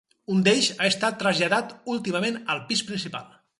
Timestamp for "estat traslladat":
0.93-1.77